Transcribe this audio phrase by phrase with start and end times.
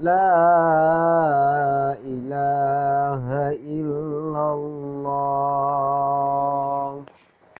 [0.00, 3.97] لا إله إلا